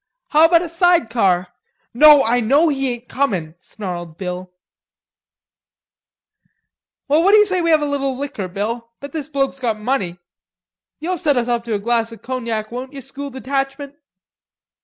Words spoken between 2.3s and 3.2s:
know he ain't